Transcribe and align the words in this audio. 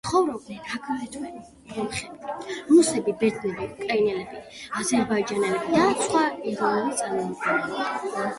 ცხოვრობდნენ 0.07 0.61
აგრეთვე 0.75 1.73
სომხები, 1.73 2.31
რუსები, 2.69 3.15
ბერძნები, 3.19 3.67
უკრაინელები, 3.75 4.41
აზერბაიჯანელები 4.81 5.77
და 5.77 5.85
სხვა 6.01 6.25
ეროვნების 6.25 7.05
წარმომადგენლები. 7.05 8.19